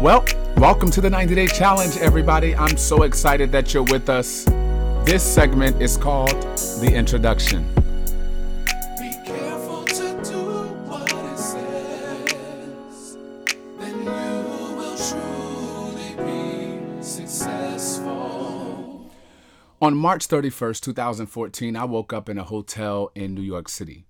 [0.00, 0.24] Well,
[0.58, 2.54] welcome to the 90 Day Challenge, everybody.
[2.54, 4.44] I'm so excited that you're with us.
[5.04, 6.40] This segment is called
[6.80, 7.66] The Introduction.
[8.96, 13.18] Be careful to do what it says.
[13.80, 19.10] Then you will truly be successful.
[19.82, 24.04] On March 31st, 2014, I woke up in a hotel in New York City.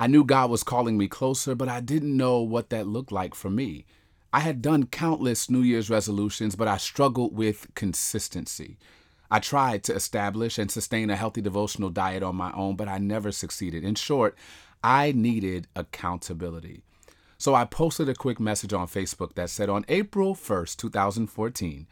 [0.00, 3.36] I knew God was calling me closer, but I didn't know what that looked like
[3.36, 3.84] for me.
[4.32, 8.78] I had done countless New Year's resolutions, but I struggled with consistency.
[9.30, 12.98] I tried to establish and sustain a healthy devotional diet on my own, but I
[12.98, 13.84] never succeeded.
[13.84, 14.36] In short,
[14.82, 16.82] I needed accountability.
[17.36, 21.86] So I posted a quick message on Facebook that said on April 1st, 2014,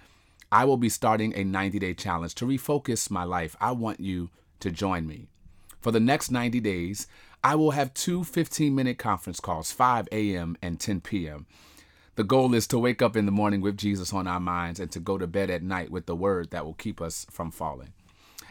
[0.52, 3.56] I will be starting a 90 day challenge to refocus my life.
[3.60, 5.28] I want you to join me.
[5.80, 7.06] For the next 90 days,
[7.42, 10.56] I will have two 15 minute conference calls, 5 a.m.
[10.62, 11.46] and 10 p.m.
[12.20, 14.92] The goal is to wake up in the morning with Jesus on our minds and
[14.92, 17.94] to go to bed at night with the word that will keep us from falling.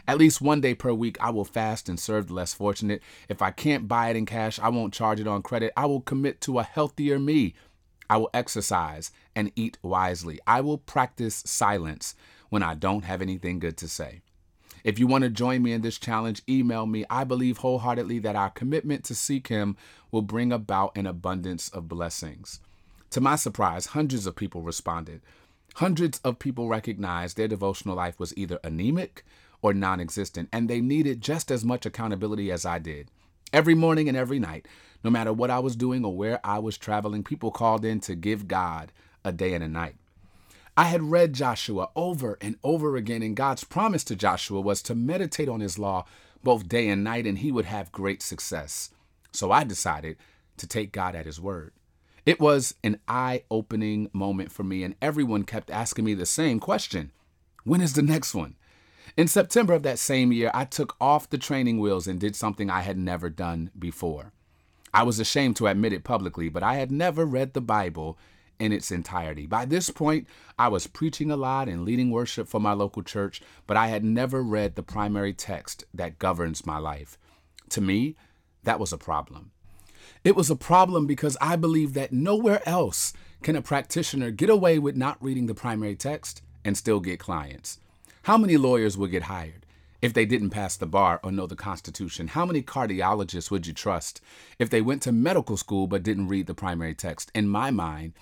[0.08, 3.00] At least one day per week, I will fast and serve the less fortunate.
[3.28, 5.72] If I can't buy it in cash, I won't charge it on credit.
[5.76, 7.54] I will commit to a healthier me.
[8.10, 10.40] I will exercise and eat wisely.
[10.48, 12.16] I will practice silence
[12.48, 14.20] when I don't have anything good to say.
[14.82, 17.04] If you want to join me in this challenge, email me.
[17.08, 19.76] I believe wholeheartedly that our commitment to seek Him
[20.10, 22.58] will bring about an abundance of blessings.
[23.10, 25.20] To my surprise, hundreds of people responded.
[25.74, 29.24] Hundreds of people recognized their devotional life was either anemic
[29.62, 33.10] or non existent, and they needed just as much accountability as I did.
[33.52, 34.66] Every morning and every night,
[35.02, 38.14] no matter what I was doing or where I was traveling, people called in to
[38.14, 38.92] give God
[39.24, 39.96] a day and a night.
[40.76, 44.94] I had read Joshua over and over again, and God's promise to Joshua was to
[44.94, 46.06] meditate on his law
[46.44, 48.90] both day and night, and he would have great success.
[49.32, 50.16] So I decided
[50.58, 51.72] to take God at his word.
[52.30, 56.60] It was an eye opening moment for me, and everyone kept asking me the same
[56.60, 57.10] question
[57.64, 58.54] When is the next one?
[59.16, 62.70] In September of that same year, I took off the training wheels and did something
[62.70, 64.32] I had never done before.
[64.94, 68.16] I was ashamed to admit it publicly, but I had never read the Bible
[68.60, 69.48] in its entirety.
[69.48, 73.42] By this point, I was preaching a lot and leading worship for my local church,
[73.66, 77.18] but I had never read the primary text that governs my life.
[77.70, 78.14] To me,
[78.62, 79.50] that was a problem.
[80.24, 83.12] It was a problem because I believe that nowhere else
[83.42, 87.78] can a practitioner get away with not reading the primary text and still get clients.
[88.24, 89.64] How many lawyers would get hired
[90.02, 92.28] if they didn't pass the bar or know the Constitution?
[92.28, 94.20] How many cardiologists would you trust
[94.58, 97.30] if they went to medical school but didn't read the primary text?
[97.34, 98.12] In my mind,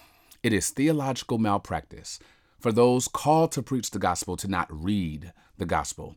[0.43, 2.21] it is theological malpractice
[2.61, 6.17] for those called to preach the gospel to not read the gospel.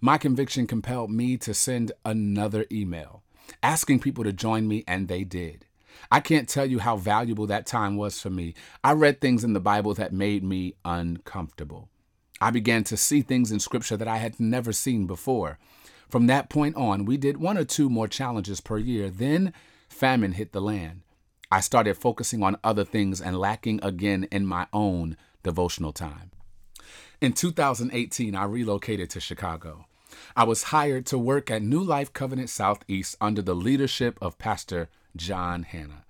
[0.00, 3.22] My conviction compelled me to send another email
[3.62, 5.66] asking people to join me, and they did.
[6.10, 8.54] I can't tell you how valuable that time was for me.
[8.82, 11.88] I read things in the Bible that made me uncomfortable.
[12.40, 15.58] I began to see things in Scripture that I had never seen before.
[16.08, 19.10] From that point on, we did one or two more challenges per year.
[19.10, 19.52] Then
[19.88, 21.02] famine hit the land.
[21.50, 26.30] I started focusing on other things and lacking again in my own devotional time.
[27.20, 29.86] In 2018, I relocated to Chicago.
[30.36, 34.88] I was hired to work at New Life Covenant Southeast under the leadership of Pastor
[35.16, 36.04] John Hannah.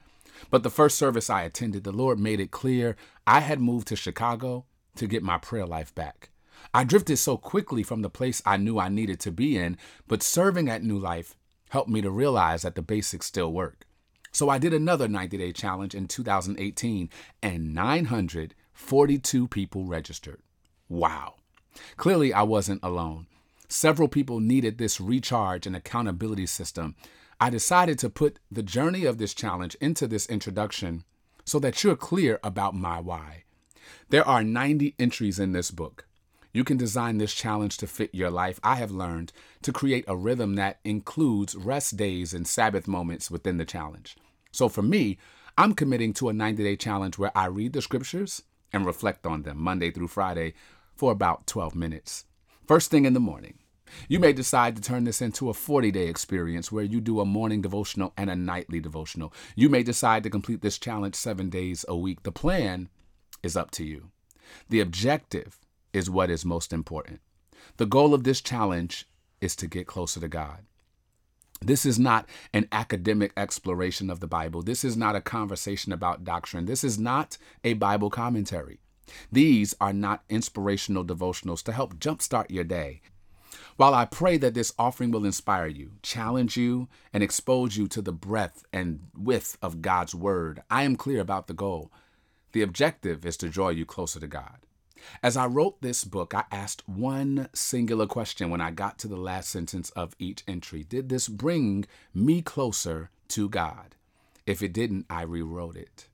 [0.51, 3.97] But the first service I attended, the Lord made it clear I had moved to
[3.97, 4.65] Chicago
[4.97, 6.31] to get my prayer life back.
[6.73, 9.77] I drifted so quickly from the place I knew I needed to be in,
[10.07, 11.37] but serving at New Life
[11.71, 13.87] helped me to realize that the basics still work.
[14.33, 17.11] So I did another 90 day challenge in 2018,
[17.43, 20.41] and 942 people registered.
[20.89, 21.35] Wow.
[21.97, 23.27] Clearly, I wasn't alone.
[23.73, 26.97] Several people needed this recharge and accountability system.
[27.41, 31.05] I decided to put the journey of this challenge into this introduction
[31.45, 33.45] so that you're clear about my why.
[34.09, 36.09] There are 90 entries in this book.
[36.53, 38.59] You can design this challenge to fit your life.
[38.65, 39.33] I have learned
[39.63, 44.17] to create a rhythm that includes rest days and Sabbath moments within the challenge.
[44.51, 45.17] So for me,
[45.57, 49.43] I'm committing to a 90 day challenge where I read the scriptures and reflect on
[49.43, 50.55] them Monday through Friday
[50.97, 52.25] for about 12 minutes.
[52.71, 53.55] First thing in the morning,
[54.07, 57.25] You may decide to turn this into a 40 day experience where you do a
[57.25, 59.35] morning devotional and a nightly devotional.
[59.57, 62.23] You may decide to complete this challenge seven days a week.
[62.23, 62.89] The plan
[63.43, 64.13] is up to you.
[64.69, 65.59] The objective
[65.93, 67.21] is what is most important.
[67.77, 69.09] The goal of this challenge
[69.41, 70.61] is to get closer to God.
[71.61, 74.63] This is not an academic exploration of the Bible.
[74.63, 76.67] This is not a conversation about doctrine.
[76.67, 78.79] This is not a Bible commentary.
[79.31, 83.03] These are not inspirational devotionals to help jumpstart your day.
[83.77, 88.03] While I pray that this offering will inspire you, challenge you, and expose you to
[88.03, 91.91] the breadth and width of God's Word, I am clear about the goal.
[92.53, 94.59] The objective is to draw you closer to God.
[95.23, 99.17] As I wrote this book, I asked one singular question when I got to the
[99.17, 103.95] last sentence of each entry Did this bring me closer to God?
[104.47, 106.09] If it didn't, I rewrote it.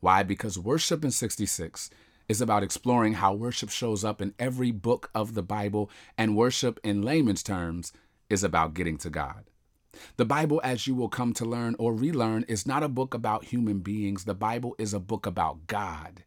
[0.00, 0.22] Why?
[0.22, 1.90] Because Worship in 66
[2.30, 6.78] is about exploring how worship shows up in every book of the Bible, and worship,
[6.84, 7.92] in layman's terms,
[8.28, 9.50] is about getting to God.
[10.16, 13.46] The Bible, as you will come to learn or relearn, is not a book about
[13.46, 14.26] human beings.
[14.26, 16.22] The Bible is a book about God.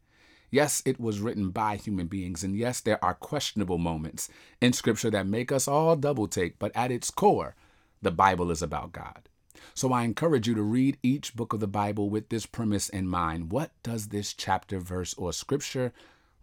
[0.51, 4.27] Yes, it was written by human beings, and yes, there are questionable moments
[4.59, 7.55] in Scripture that make us all double take, but at its core,
[8.01, 9.29] the Bible is about God.
[9.73, 13.07] So I encourage you to read each book of the Bible with this premise in
[13.07, 13.51] mind.
[13.51, 15.93] What does this chapter, verse, or scripture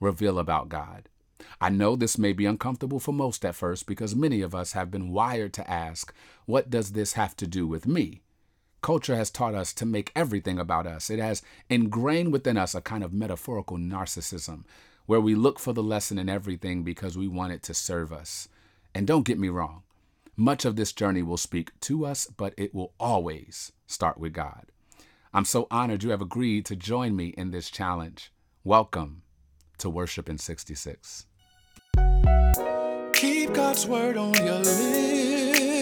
[0.01, 1.09] reveal about God?
[1.61, 4.91] I know this may be uncomfortable for most at first because many of us have
[4.91, 6.13] been wired to ask,
[6.47, 8.23] What does this have to do with me?
[8.83, 11.11] Culture has taught us to make everything about us.
[11.11, 14.65] It has ingrained within us a kind of metaphorical narcissism
[15.07, 18.49] where we look for the lesson in everything because we want it to serve us.
[18.95, 19.83] And don't get me wrong,
[20.41, 24.73] much of this journey will speak to us, but it will always start with God.
[25.35, 28.33] I'm so honored you have agreed to join me in this challenge.
[28.65, 29.21] Welcome
[29.77, 31.27] to Worship in 66.
[33.13, 35.75] Keep God's word on your lips.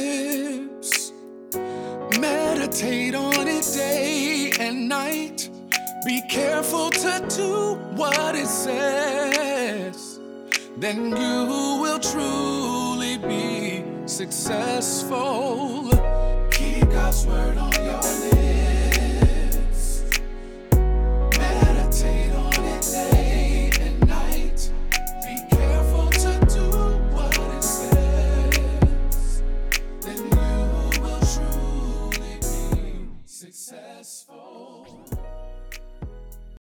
[2.19, 5.49] Meditate on it day and night.
[6.05, 10.19] Be careful to do what it says.
[10.79, 11.47] Then you
[11.81, 15.91] will truly be successful.
[16.51, 18.48] Keep God's word on your lips.